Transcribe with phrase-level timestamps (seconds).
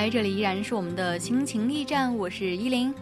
[0.00, 2.94] 来，这里依然是我们的亲情驿站，我是依林。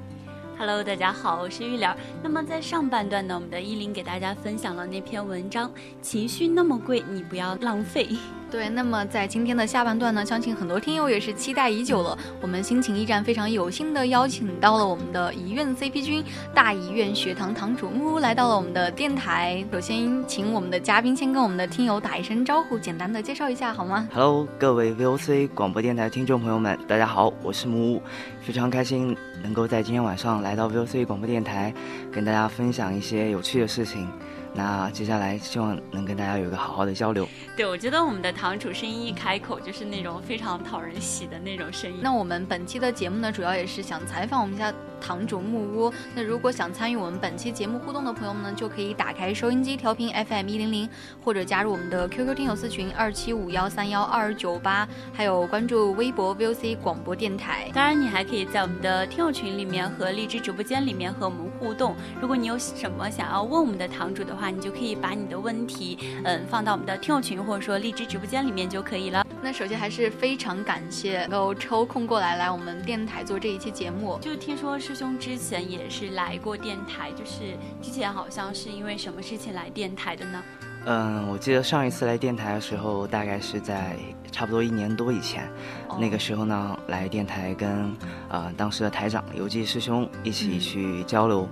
[0.58, 1.96] Hello，大家好，我是玉莲。
[2.20, 5.68] 那么在上半段呢，我们的依林给大家分享了那篇文章
[6.02, 8.06] 《情绪那么贵，你不要浪费》。
[8.50, 12.18] 对，那么在今天的下半段呢，相信很多听友也是期待已久了。
[12.40, 19.62] 我们心情驿站非常有幸的邀请到了我们的遗愿 CP 君大遗愿学堂堂主木屋来到了我们的电台。
[19.70, 28.02] 首先，请我们的嘉宾先跟我们的听友打一声招呼，简单的介绍一下好吗 Hello，各位 VOC 广播电台听众朋友们，大家好，我是木屋，
[28.40, 31.72] 非常开心能够在今天晚上来到 VOC 广播电台，
[32.12, 34.08] 跟大家分享一些有趣的事情。
[34.54, 37.28] 那接下来希望能跟大家有一个好好的交流。
[37.56, 41.98] 对，我觉得我们的堂主声音一开口就是那种非常讨人喜的那种声音。
[42.02, 45.92] 那我们本期的节目呢，主要也是想采访我们家堂主木屋。
[46.14, 50.88] 那如果想参与我们本期节目互动的朋友们呢，就可以打开收音机调频 FM 一零零，
[51.24, 57.70] 或者加入我们的 QQ 听友私群二七五幺三幺二九八，还有关注微博 VOC 广播电台。
[57.74, 61.94] 当然，你还可以在我们的听友群里面和荔枝直播间里面和我们互动。
[62.20, 69.26] 如果你有什么想要问我们的堂主的话，你就可以把你的问题，嗯，放到我们的听友群或者说荔枝直播间里面就可以了。
[69.40, 74.18] 那首先还是非常感谢能够抽空过来来我们电台做这一期节目。
[74.20, 80.42] 就听说师兄之前也是来过电台，就是之前好像是因为什么事情来电台的呢？
[80.86, 83.98] 嗯，我记得上一次来电台的时候，大概是在
[84.32, 85.44] 差不多一年多以前。
[85.88, 87.94] 哦那个时候呢，来电台跟
[88.30, 91.46] 呃当时的台长游记师兄一起去交流。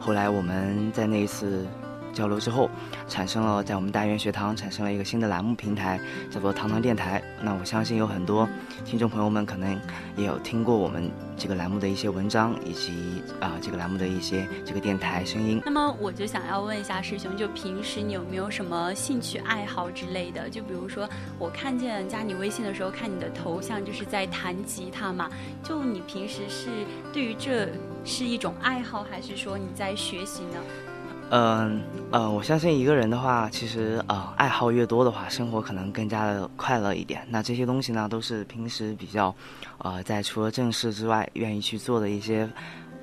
[0.00, 1.66] 后来我们在那一次
[2.12, 2.68] 交流之后，
[3.06, 7.22] 产生了在我们大院学堂产生了一个新的栏目平台，叫做堂堂电台。
[7.42, 8.48] 那我相信有很多
[8.84, 9.78] 听众朋友们可能
[10.16, 15.62] 也有听过我们这个栏目的一些文章，以及啊、这个栏目的一些这个电台声音。
[15.64, 20.48] 那么我就想要问一下师兄，就平时你有没有什么兴趣爱好之类的？
[20.50, 21.08] 就比如说，
[21.38, 25.30] 我看见加你微信的时候，看你的头像就是在弹吉他嘛。
[25.62, 26.68] 就你平时是
[27.12, 27.68] 对于这
[28.04, 30.58] 是一种爱好，还是说你在学习呢？
[31.30, 37.26] 嗯嗯，我相信一个人的话，其实呃爱好越多的话，生活可能更加的快乐一点。
[37.28, 39.34] 那这些东西呢，都是平时比较，
[39.78, 42.48] 呃，在除了正事之外，愿意去做的一些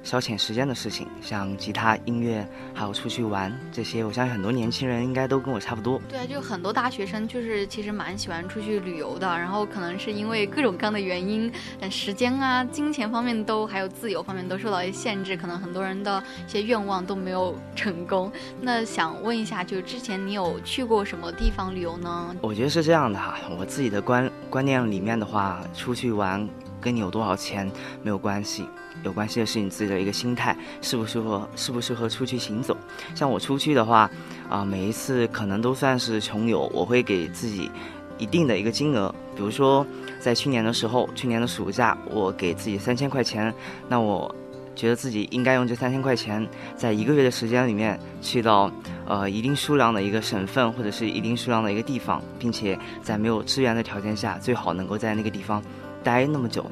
[0.06, 4.04] 消遣时间的事情，像吉他、音乐，还有出去玩这些。
[4.04, 6.00] 我相信很多年轻人应该都跟我差不多。
[6.08, 11.52] 对啊，就很多大学生就是其实蛮喜欢出去旅游的，然后可能是因为各种各样的原因，
[11.82, 18.32] 嗯时间啊、金钱方面都还有自由方面都受到一些限制，可能很多人的一些愿望都没有成功。
[18.62, 22.36] 那想问一下，就之前你有去过什么地方旅游呢？
[22.42, 26.48] 我觉得是这样的哈，我自己的观观念里面的话，出去玩
[26.86, 27.70] 跟你有多少钱
[28.04, 28.64] 没有关系，
[29.04, 32.78] 有关系的是你自己的一个心态，适不适合适不适合出去行走。
[33.16, 34.08] 像我出去的话，
[34.48, 37.72] 啊、每一次可能都算是穷游，我会给自己
[38.20, 39.84] 一定的一个金额，比如说
[40.20, 43.52] 在去年的时候，去年的暑假我给自己三千块钱，
[43.90, 44.34] 那我。
[44.78, 48.70] 觉得自己应该用这三千块钱，在一个月的时间里面去到
[49.08, 55.64] 呃一定数量的一个省份或者是一定数量的一个地方，并且在没有资源的条件下，最好能够在那个地方
[56.06, 56.64] 待那么久，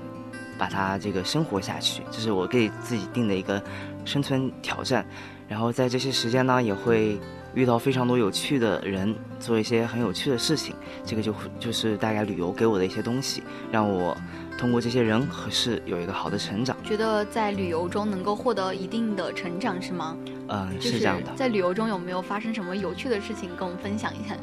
[0.58, 3.62] 把它这个生活下去，这是我给自己定的一个
[4.06, 5.04] 生存挑战。
[5.50, 7.20] 然后在这些时间呢，也会
[7.54, 10.76] 遇到非常多有趣的人，做一些很有趣的事情。
[11.04, 14.16] 这个就就是大概旅游给我的一些东西，让我
[14.58, 16.78] 通过这些人和事有一个好的成长。
[16.84, 20.16] 觉得在旅游中能够获得一定的成长是吗？
[20.48, 21.32] 嗯，是这样的。
[21.36, 24.36] 在旅游中有没有发生什么有趣的事情跟我们分享一下？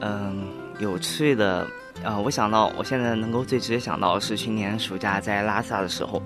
[0.00, 0.46] 嗯，
[0.78, 1.66] 有趣的，
[2.04, 6.22] 呃，我想到我现在能够最直接想到的是去年暑假在拉萨的时候，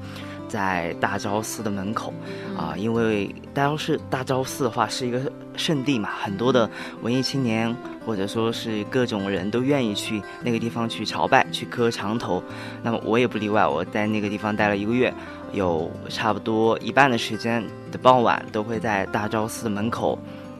[0.46, 2.12] 在大昭寺的门口，
[2.54, 5.20] 啊，因为大昭寺大昭寺的话是一个
[5.56, 6.68] 圣地嘛，很多的
[7.00, 7.74] 文艺青年
[8.04, 12.42] 或者说是各种人都愿意去那个地方去朝拜、去磕长头。
[12.82, 15.14] 那么我也不例外，我在那个地方待了一个月，
[15.52, 20.18] 有差不多一半的时间的傍晚都会在大昭寺的门口，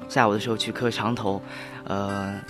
[0.09, 1.43] 下午的时候去磕长头。
[1.85, 2.41] 呃，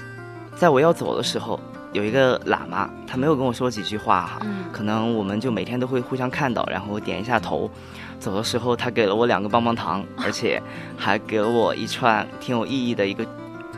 [0.54, 1.58] 在我要走的时候。
[1.92, 7.70] 有一个喇嘛，他没有跟我说几句话哈，可能我们就每天都会互相看到，然后点一下头。
[8.18, 10.62] 走的时候，他给了我两个棒棒糖，而且
[10.96, 13.26] 还给了我一串挺有意义的一个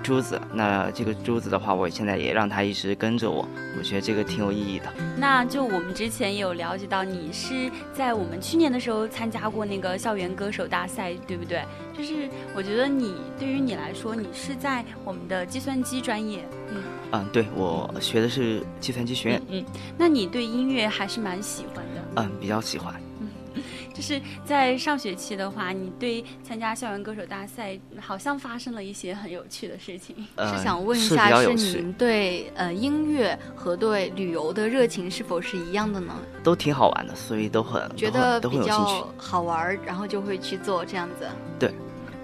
[0.03, 0.41] 珠子。
[0.53, 3.49] 那这个珠子的话，我现在也让他一直跟着我，
[3.79, 4.87] 我觉得这个挺有意义的。
[5.17, 11.63] 那就我们之前有了解到，你是在我们去年的时候参加过那个校园歌手大赛，对不对？
[11.97, 16.83] 就是我觉得你对于你来说，你是在我们的计算机专业，嗯。
[17.13, 19.43] 嗯，对我学的是计算机学院。
[19.49, 19.65] 嗯，
[19.97, 22.03] 那你对音乐还是蛮喜欢的。
[22.17, 22.95] 嗯，比较喜欢。
[23.21, 23.63] 嗯，
[23.93, 30.17] 就是在上学期的话，你对参加校园歌手大赛，好像发生了一些很有趣的事情。
[30.39, 36.15] 是想问一下，是您对呃音乐和对旅游的热情是否是一样的呢？
[36.43, 41.29] 都挺好玩的，所以都很觉得比较好玩，然后就会去做这样子。
[41.59, 41.71] 对。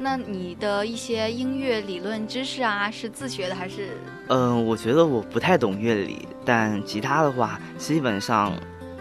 [0.00, 3.98] 那你的一些音乐理论知识啊，是自学的还是？
[4.28, 8.52] 嗯，我觉得我不太懂乐理，但吉他的话，基本上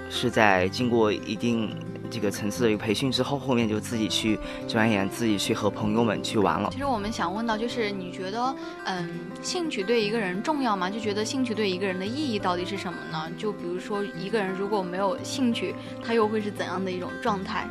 [0.09, 1.69] 是在经过一定
[2.09, 6.69] 这个层次的一个培训之后，后面就自己去钻研，自己去和朋友们去玩了。
[6.71, 9.09] 其实我们想问到，就是你觉得，嗯，
[9.41, 10.89] 兴趣对一个人重要吗？
[10.89, 13.30] 就觉得兴趣对一个人的意义到底是什么呢？
[13.38, 17.68] 就比如说，一个人如果没有兴趣，他又会是怎样的一种状态？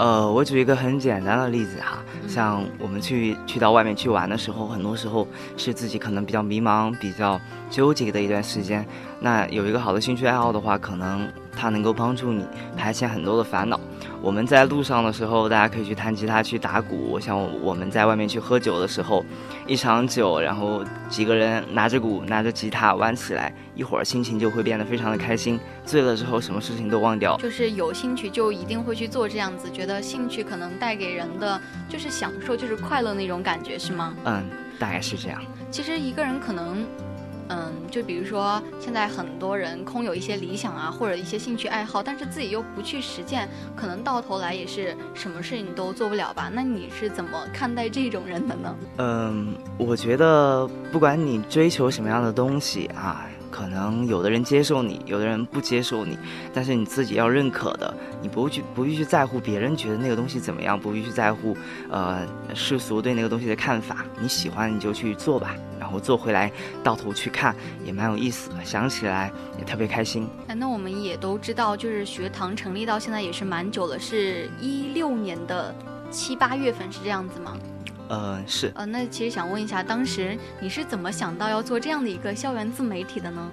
[0.00, 7.38] 呃，我举一个很简单的例子哈，像我们去去到外面去玩的时候，很多时候是自己可能比较迷茫、比较
[7.68, 8.82] 纠结的一段时间。
[9.20, 12.42] 那有一个好的兴趣爱好的话，可能它能够帮助你
[12.78, 13.78] 排遣很多的烦恼。
[14.22, 17.18] 我们在路上的时候，大家可以去弹吉他、去打鼓。
[17.18, 19.24] 像我们在外面去喝酒的时候，
[19.66, 25.58] 一场酒，然后几个人拿着鼓、拿着吉他玩起来，一会儿心情就会变得非常的开心。
[25.86, 27.36] 醉了之后，什么事情都忘掉。
[27.38, 31.58] 就是有兴趣就一定会去做这样子，觉得兴趣可能带给人的
[31.88, 34.14] 就是享受，就是快乐那种感觉，是吗？
[34.24, 34.44] 嗯，
[34.78, 35.40] 大概是这样。
[35.70, 36.84] 其实一个人可能。
[37.50, 46.50] 嗯，就比如说现在很多人空有一些理想啊，或者一些兴趣爱好，但是自己又不去实践，可能到头来也是什么事情都做不了吧？
[46.54, 48.76] 那你是怎么看待这种人的呢？
[48.98, 53.26] 嗯，我觉得不管你追求什么样的东西啊。
[53.50, 56.16] 可能有的人接受你，有的人不接受你，
[56.54, 57.92] 但是你自己要认可的，
[58.22, 61.54] 你不去不必去在乎别人觉得那个东西怎么样，不必去在乎，
[61.90, 62.24] 呃，
[62.54, 64.04] 世俗对那个东西的看法。
[64.20, 65.56] 你喜欢你就去做吧，
[65.90, 66.50] 后坐回来，
[66.84, 67.54] 到头去看
[67.84, 70.28] 也蛮有意思的，想起来也特别开心。
[70.46, 75.74] 哎，那我们也都知道，就是学堂成立到现在也是蛮久了，是一六年的
[76.10, 77.56] 七八月份是这样子吗？
[78.08, 78.72] 呃，是。
[78.74, 83.50] 呃，那其实想问一下，当时你是怎么想到要做这样的一个校园自媒体的呢？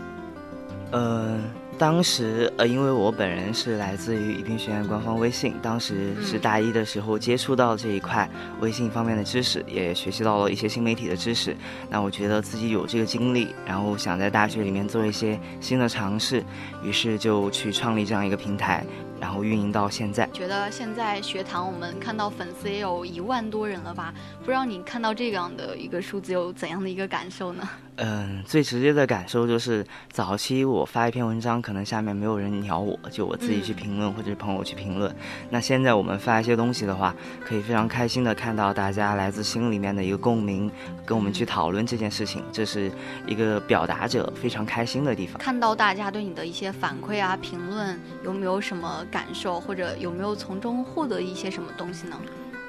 [0.92, 1.38] 呃，
[1.78, 8.28] 当时呃，因为我本人是来自于宜宾学院官方微信，当时是大一的时候接触到这一块
[8.60, 11.56] 微信方面的知识，也学习到了一些新媒体的知识。
[11.88, 16.44] 那我觉得自己有这个经历，然后想在大学里面做一些新的尝试，
[16.84, 18.84] 于是就去创立这样一个平台。
[19.20, 24.14] 然后运营到现在，觉得现在学堂我们看到粉丝也有一万多人了吧？
[24.40, 27.68] 不知道你看到这样的一个数字有怎样的一个感受呢？
[28.00, 35.12] 嗯，最直接的感受就是早期我发一篇文章，可能下面没有人鸟我，就我自己去评论或者是朋友去评论。
[35.50, 40.70] 那现在我们发一些东西的话，可以非常开心的看到大家来自心里面的一个共鸣，
[41.08, 42.92] 跟我们去讨论这件事情，这是
[43.26, 45.40] 一个表达者非常开心的地方。
[45.40, 52.16] 看到大家对你的一些反馈啊、评论，有没有什么感受，或者有没有从中获得一些什么东西呢？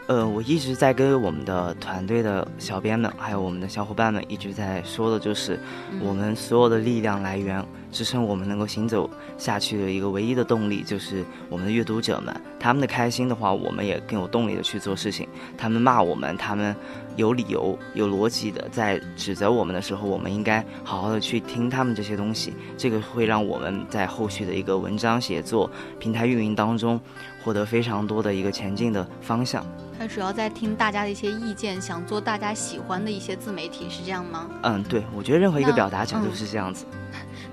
[0.07, 5.61] 呃，我一直在跟我们的团队的小编们，还有我们的小伙伴们一直在说的，就是
[6.01, 12.35] 我们所有的力量来源，支撑我们能够行走下去的一个唯一的动力，就是我们的阅读者们。
[12.61, 15.29] 他们的开心的话，我们也更有动力的去做事情。
[15.57, 16.75] 他们骂我们，他们
[17.17, 22.53] 有理由、有逻辑的在指责我们的时候，我们应该好好的去听他们这些东西。
[22.77, 27.01] 这个会让我们在后续的一个文章写作、平台运营当中。
[27.45, 29.65] 获得非常多的一个前进的方向。
[29.99, 34.51] 他主要在听大家的一些意见，想做大家喜欢的一些自媒体，是这样吗？
[34.65, 36.85] 嗯，对，我觉得任何一个表达者都是这样子。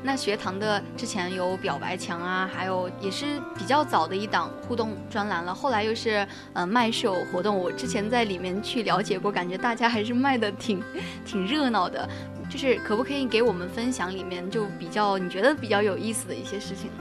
[0.06, 5.54] 那学堂的之前有表白墙啊，还有也是比较早的一档互动专栏了。
[5.54, 10.82] 后来又是呃卖手活动，我之前在里面去了解过，感觉大家还是卖的挺
[11.26, 12.08] 挺热闹的。
[12.48, 16.92] 就是可不可以给我们分享里面就比较你觉得比较有意思的一些事情？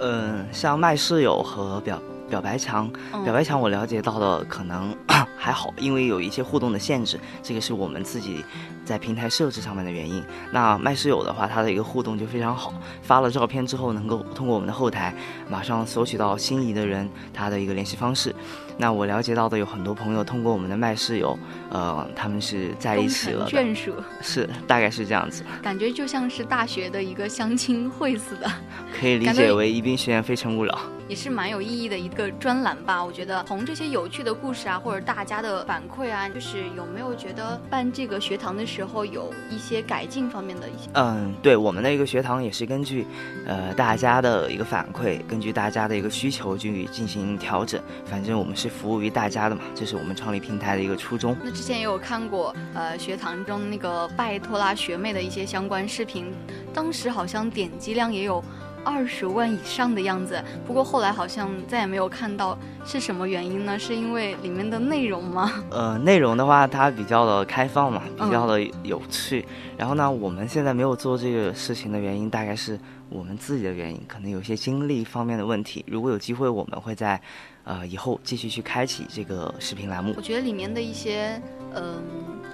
[0.00, 2.00] 嗯，像卖室友和表。
[2.28, 4.92] 表白墙，嗯表白墙我了解到的可能
[5.36, 8.44] 还好，因为有一些互动的限制，这个是我们自己
[8.84, 10.22] 在平台设置上面的原因。
[10.50, 15.14] 那麦室友的话，他的一个互动就非常好，发了照片之后，能够通过我们的后台
[15.48, 18.34] 马上索取到心仪的人他的一个联系方式。
[18.78, 21.38] 那我了解到的有很多朋友通过我们的麦室友，
[21.70, 28.50] 呃，他们是在一起了，眷属，是大概是这样子，感觉就像是大学的一个相亲会似的。
[28.98, 30.78] 可以理解为宜宾学院非诚勿扰。
[31.08, 33.02] 也是蛮有意义的一个专栏吧。
[33.02, 40.90] 我觉得从这些有趣的故事啊，或者大家的反馈啊，就是有没有觉得办这个学堂的时候有一些改进方面的一些？
[40.94, 43.06] 嗯，对，我们的一个学堂也是根据，
[43.46, 47.80] 呃，大家的一个反馈，根据大家的一个需求去进行调整。
[48.04, 51.36] 反正我们是服务于大家的嘛，这是我们创立平台的一个初衷。
[51.42, 56.34] 那之前也有看过，呃，学堂中那个拜托啦学妹的一些相关视频，
[56.74, 58.42] 当时好像点击量也有
[58.86, 60.40] 二十万以上的样子。
[60.64, 63.76] 不过后来好像再也没有看到，是什么原因呢？
[63.76, 65.52] 是因为里面的内容吗？
[65.70, 69.44] 呃，内容的话，它比较的开放嘛，比嗯较的有趣。
[69.76, 72.78] 然后呢，我们现在没有做这个事情的原因，大概是
[73.08, 75.84] 我们自己的原因，可能有些精力方面的问题。
[75.88, 77.20] 如果有机会，我们会在，
[77.66, 80.22] 呃，以后继续去开启这个视频栏目我。
[80.22, 81.40] 觉得里面的一些
[81.74, 82.02] 嗯、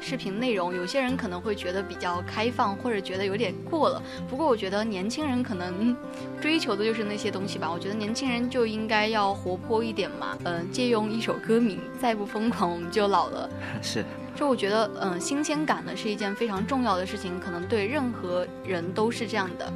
[0.00, 4.02] 视频内容，有些人可能会觉得比较开放，或者觉得有点过了。
[4.28, 5.96] 不过我觉得年轻人可能
[6.40, 7.70] 追求的就是那些东西吧。
[7.70, 10.36] 我觉得年轻人就应该要活泼一点嘛。
[10.44, 13.48] 嗯、借用一首歌名，再不疯狂我们就老了。
[13.80, 14.04] 是，
[14.34, 19.72] 就我觉得，嗯、新鲜感呢是一件非常重要的事情，可能对任何人都是这样的。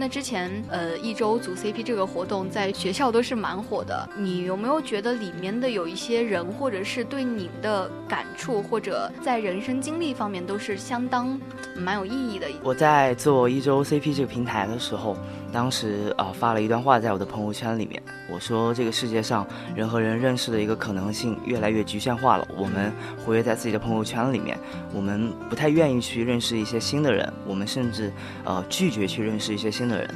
[0.00, 4.08] 那之前，呃，一周组 CP 这个活动在学校都是蛮火的。
[4.16, 11.36] 你有没有觉得里面的有一些人，或者是对你的感触，或者在人生经历方面都是相当
[11.74, 12.46] 蛮有意义的？
[12.62, 15.16] 我在做一周 CP 这个平台的时候，
[15.52, 22.46] 当时啊、发了一段话在我的朋友圈里面，我说这个世界上人和人认识的一个可能性越来越局限化了。
[22.56, 22.92] 我们
[23.24, 24.58] 活跃在自己的朋友圈里面，
[24.94, 28.12] 我们不太愿意去认识一些新的人，我们甚至
[28.44, 30.08] 呃拒绝去认识一些新的人。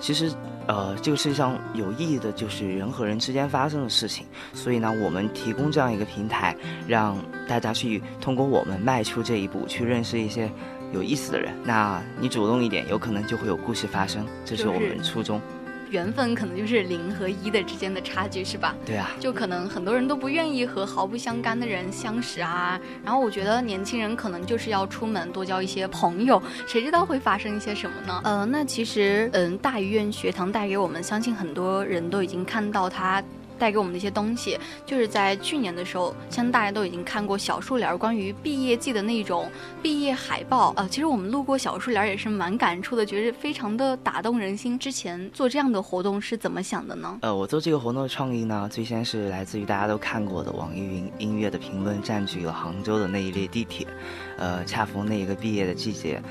[0.00, 0.30] 其实。
[0.68, 6.54] 呃，这个世界上有意义的就是人和人之间发生的事情，所以呢，我们提供这样一个平台，
[6.86, 7.16] 让
[7.48, 10.46] 大家去通过我们迈出这一步，去认识一些
[10.92, 11.52] 有意思的人。
[11.64, 15.40] 那你主动一点，有可能就会有故事发生，这是我们初衷。
[15.90, 18.74] 缘分可能就是零和一的之间的差距，是吧？
[18.84, 22.78] 对啊，就可能很多人都不愿意和毫不相干的人相识啊。
[23.02, 28.20] 然后我觉得年轻人可能就是要出门多交一些朋友，谁知道会发生一些什么呢？
[28.24, 33.24] 呃，那其实嗯，大医院学堂带给我们，相信很多人都已经看到它。
[33.58, 39.50] 带给我们的一些东西，就是在去年的时候，相信大家都已经看过小树帘关于毕业季的那种
[39.82, 40.72] 毕业海报。
[40.76, 44.78] 呃，其实我们路过小树帘也是蛮感触的，觉得非常的打动人心。
[44.78, 47.18] 之前做这样的活动是怎么想的呢？
[47.22, 53.86] 呃，我做这个活动的创意呢，最先是来自于大家都看过的网易云音乐的评论占据了杭州的那一列地铁，
[54.36, 56.22] 呃，恰逢那一个毕业的季节，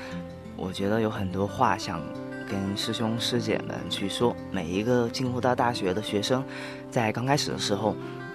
[0.56, 2.00] 我觉得有很多话想
[2.48, 4.34] 跟师兄师姐们去说。
[4.50, 6.42] 每一个进入到大学的学生，
[6.90, 7.94] 在刚开始的时候，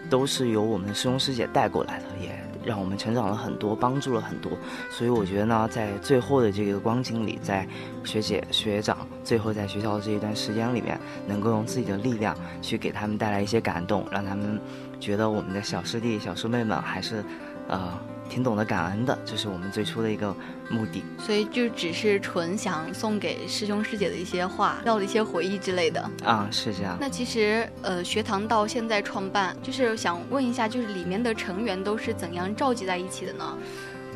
[0.09, 2.29] 都是由我们师兄师姐带过来的，也
[2.63, 4.51] 让我们成长了很多，帮助了很多。
[4.89, 7.67] 所以我觉得呢，在最后的这个光景里，在
[8.03, 14.59] 学姐学长最后在学校的这一段时间里面，能够用自己的力量去给他们带来一些感动，让他们
[14.99, 17.23] 觉得我们的小师弟小师妹们还是，
[17.67, 17.97] 呃，
[18.29, 20.33] 挺懂得感恩的，这是我们最初的一个
[20.69, 21.03] 目的。
[21.17, 26.09] 所以就只是纯想送给师兄师姐的一些话，要的一些回忆之类的。
[26.23, 26.97] 啊，是这样。
[26.99, 33.57] 那其实呃，学堂到现在创办，就是想问一下，就是里面的成员都是怎样召集在一起的呢？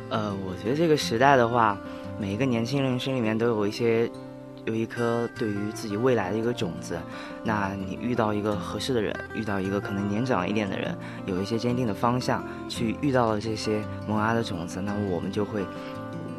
[0.10, 1.77] 呃，我觉得这个时代的话，
[2.20, 4.10] 每一个年轻人心里面都有一些，
[4.63, 6.98] 有一颗对于自己未来的一个种子。
[7.44, 15.66] 那你遇到一个合适的人，遇到一个可能年长一点的人，有一些坚定的方向，去遇到了这些萌芽的种子，那么我们就会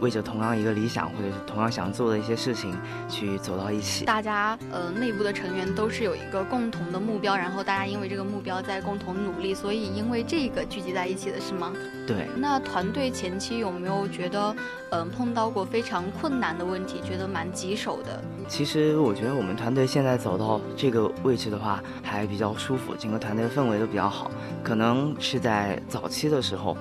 [0.01, 2.75] 为着同样一个理想，或者是同样想做的一些事情，
[3.09, 4.05] 去走到一起。
[4.05, 11.73] 大家呃内部的成员都是有一个共同的目标，然后大家因为这个目标在共同努力，所以因为这个聚集在一起的是吗？
[12.07, 14.55] 对，那团队前期有没有觉得
[14.91, 18.23] 嗯、呃碰到过非常困难的问题，觉得蛮棘手的？
[18.49, 24.31] 其实我觉得我们团队现在走到这个位置的话，还比较舒服，整个团队的氛围都比较好。
[24.63, 26.77] 可能是在早期的时候，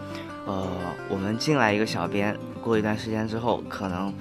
[0.46, 0.66] 呃，
[1.10, 4.14] 我们进来一个小编，过一段时间之后，可能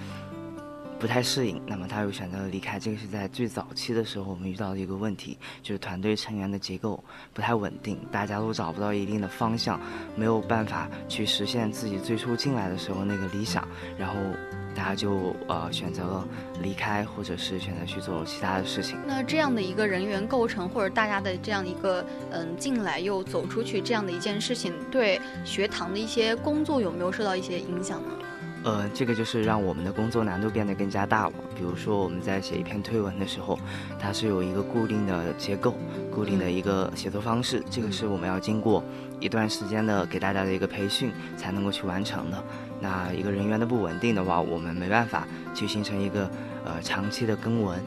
[0.99, 2.79] 不太适应，那么他又选择了离开。
[2.79, 7.03] 这个是在最早期的时候我们遇到的一个问题，就是团队成员的结构
[7.35, 9.79] 不太稳定，大家都找不到一定的方向，
[10.15, 13.67] 没有办法去实现自己最初进来的时候那个理想，
[13.99, 14.15] 然后
[14.75, 16.29] 大家就呃选择了
[16.63, 18.97] 离开，或者是选择去做其他的事情。
[19.07, 28.09] 那这样的一个人员构成，或者大家的这样一个嗯进来又走出去这样的一件事情，对学堂的一些工作有没有受到一些影响呢？
[28.67, 31.33] 呃，这个就是让我们的工作难度变得更加大了。
[31.55, 33.57] 比如说，我们在写一篇推文的时候，
[33.97, 35.77] 它是有一个固定的结构、
[36.13, 38.83] 固定的一个写作方式，这个是我们要经过
[39.21, 42.43] 一段时间的给大家的一个培训才能够去完成的。
[42.81, 46.29] 那一个人员的不稳定的话，我们没办法去形成一个
[46.65, 47.81] 呃长期的更文。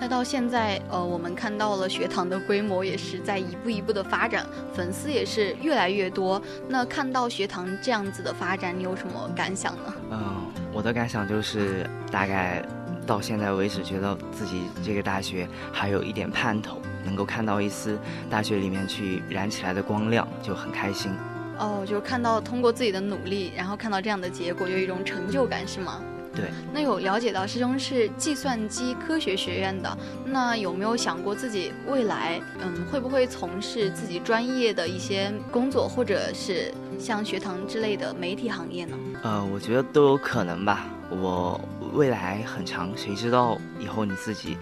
[0.00, 6.42] 那到现在，呃，我们看到了学堂的规模也是在一步一步的发展，粉丝也是越来越多。
[6.68, 9.94] 那看到学堂这样子的发展，你有什么感想呢？
[10.10, 12.62] 嗯，我的感想就是大概
[13.06, 17.98] 到现在为止，觉得自己这个大学还有一点盼头，能够看到一丝
[18.28, 21.12] 大学里面去燃起来的光亮，就很开心。
[21.56, 26.02] 哦，就是看到通过自己的努力，然后看到这样的结果，有一种成就感，是吗？
[26.34, 38.96] 对，那有了解到师兄是计算机科学学院的，那有没有想过自己未来，嗯，会不会从事自己专业的一些工作，或者是像学堂之类的媒体行业呢？
[39.22, 40.86] 呃，我觉得都有可能吧。
[41.10, 41.60] 我
[41.92, 44.56] 未来很长，谁知道以后你自己。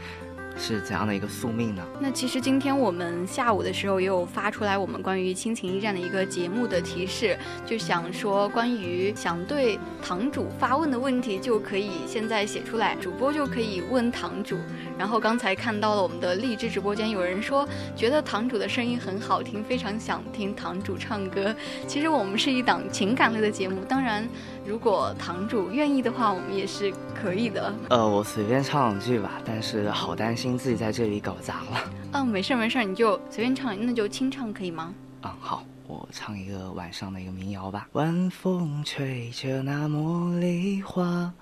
[0.56, 1.82] 是怎样的一个宿命呢？
[2.00, 14.56] 那其实今天我们下午的时候也有发出来我们关于亲情驿站的一个节目的提示，就想说关于想对堂主发问的问题，就可以现在写出来，主播就可以问堂主。
[14.98, 21.54] 然后刚才看到了我们的荔枝直播间，有人说觉得堂主的声音很好听，非常想听堂主唱歌。
[21.86, 24.28] 其实我们是一档情感类的节目，当然。
[24.64, 27.74] 如果堂主愿意的话，我们也是可以的。
[27.90, 31.90] 呃，我随便唱两句吧，但是好担心自己在这里搞砸了。
[32.12, 34.94] 嗯， 没事没事，你就随便唱，那就清唱可以吗？
[35.22, 37.88] 嗯，好，我唱一个晚上的一个民谣吧。
[37.92, 41.32] 晚风吹着那茉莉花，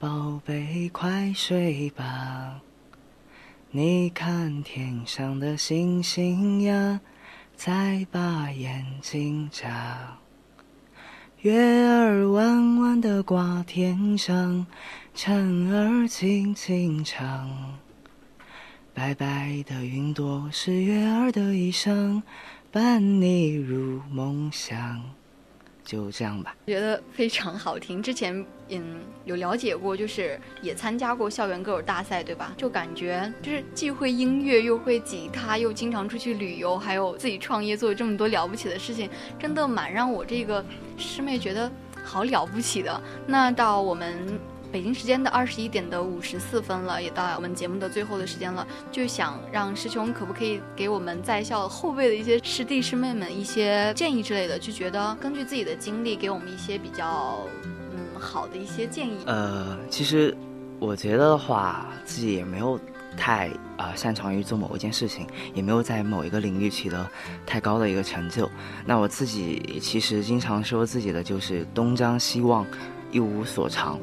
[0.00, 2.60] 宝贝快睡吧。
[3.70, 7.00] 你看天上的星星呀，
[7.54, 10.16] 再把眼睛眨。
[11.44, 14.64] 月儿弯弯的挂天上，
[15.14, 17.50] 蝉儿轻轻唱。
[18.94, 22.22] 白白的云朵是月儿的衣裳，
[22.72, 25.02] 伴你入梦乡。
[25.84, 28.02] 就这样吧，觉得非常好听。
[28.02, 32.54] 之前嗯有了解过，就是也参加过校园歌手大赛，对吧？
[32.56, 40.64] 就感觉就是既会音乐，又会吉他，又经常出去旅游，还有自己创业，做这么多了不起的事情，真的蛮让我这个
[40.96, 41.70] 师妹觉得
[42.02, 43.00] 好了不起的。
[43.26, 44.40] 那到我们。
[44.74, 54.58] 北京时间的二十一点的五十四分了，也到我们节目的最后的时间了，就想让师兄可不可以给我们在校后辈的一些师弟师妹们一些建议之类的？
[54.58, 57.38] 就觉得根据自己的经历，给我们一些比较
[57.92, 59.18] 嗯好的一些建议。
[59.26, 60.36] 呃，其实
[60.80, 62.76] 我觉得的话，自己也没有
[63.16, 67.08] 太啊擅长于做某一件事情，也没有在某一个领域取得
[67.46, 68.50] 太高的一个成就。
[68.84, 72.66] 那我自己其实经常说自己的就是东张西望。
[73.14, 73.96] 一无所长，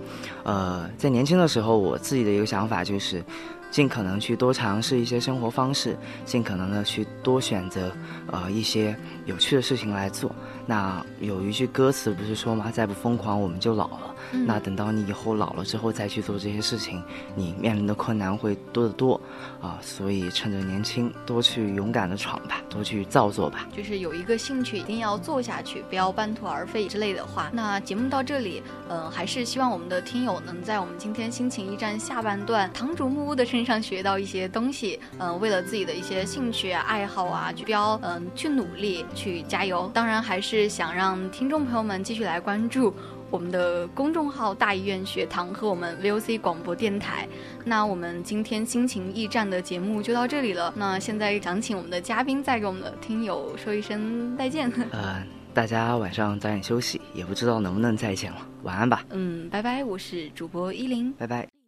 [0.45, 3.21] 呃，在年轻的时候，我自己的一个想法就是，
[3.69, 7.91] 尽可能去多尝试一些生活方式，尽可能的去多选择，
[8.31, 8.95] 呃，一些
[9.25, 10.33] 有趣的事情来做。
[10.65, 12.71] 那有一句歌词不是说吗？
[12.71, 14.15] 再不疯狂，我们就老了。
[14.31, 17.01] 那等到你以后老了之后再去做这些事情，
[17.35, 19.19] 你面临的困难会多得多，
[19.61, 23.67] 啊，所以趁着年轻多去勇敢的闯吧，多去造作吧。
[23.75, 27.49] 就是有一个兴趣一定要做下去，不要半途而废之类的话。
[27.53, 39.89] 那节目到这里，嗯，还是希望我们的听友能在我们今天心情驿站下半段堂主木屋的身上学到一些东西，嗯，为了自己的一些兴趣啊、爱好啊，去标，嗯，去努力，去加油。
[39.93, 42.93] 当然还是想让听众朋友们继续来关注。
[43.31, 47.27] 我们的公众号“大医院学堂”和我们 VOC 广播电台。
[47.63, 50.73] 那我们今天心情驿站的节目就到这里了。
[50.75, 54.69] 那现在想请我们的嘉宾再给我们的听友说一声再见。
[54.91, 58.37] 呃，大家晚上早点休息，也不知道能不能再见了。
[58.63, 59.03] 晚安吧。
[59.11, 59.83] 嗯，拜拜。
[59.83, 61.60] 我是主播依林，拜拜。